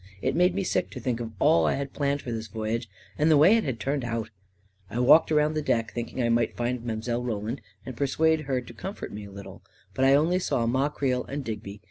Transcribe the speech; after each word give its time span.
It 0.19 0.35
made 0.35 0.55
me 0.55 0.63
sick 0.63 0.89
to 0.89 0.99
think 0.99 1.19
of 1.19 1.31
all 1.37 1.67
I 1.67 1.75
had 1.75 1.93
planned 1.93 2.23
for 2.23 2.31
this 2.31 2.47
voyage, 2.47 2.89
and 3.19 3.29
the 3.29 3.37
way 3.37 3.55
it 3.55 3.63
had 3.63 3.79
turned 3.79 4.03
out! 4.03 4.31
I 4.89 4.97
walked 4.97 5.31
around 5.31 5.53
the 5.53 5.61
deck, 5.61 5.91
thinking 5.93 6.23
I 6.23 6.29
might 6.29 6.57
find 6.57 6.83
Mile. 6.83 7.21
Roland 7.23 7.61
and 7.85 7.95
persuade 7.95 8.41
her 8.45 8.61
to 8.61 8.73
comfort 8.73 9.13
me 9.13 9.25
a 9.25 9.31
little, 9.31 9.61
76 9.61 9.61
A 9.61 9.61
KING 9.61 9.73
IN 9.73 9.81
BABYLON 10.15 10.27
but 10.27 10.33
I 10.33 10.37
saw 10.39 10.61
only 10.63 10.71
Ma 10.71 10.89
Creel 10.89 11.23
and 11.25 11.45
Digby. 11.45 11.79